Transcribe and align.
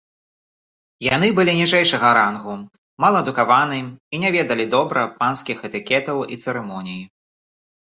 Яны 1.15 1.29
былі 1.39 1.53
ніжэйшага 1.59 2.09
рангу, 2.19 2.55
мала 3.07 3.17
адукаваны 3.27 3.79
і 3.93 4.15
не 4.27 4.35
ведалі 4.39 4.69
добра 4.75 5.01
панскіх 5.23 5.57
этыкетаў 5.73 6.17
і 6.35 6.45
цырымоній. 6.45 7.03